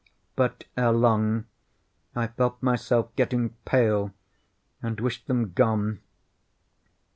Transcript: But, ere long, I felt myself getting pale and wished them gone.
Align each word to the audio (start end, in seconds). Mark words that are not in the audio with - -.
But, 0.35 0.63
ere 0.75 0.91
long, 0.91 1.45
I 2.15 2.25
felt 2.25 2.63
myself 2.63 3.15
getting 3.15 3.49
pale 3.65 4.11
and 4.81 4.99
wished 4.99 5.27
them 5.27 5.51
gone. 5.53 6.01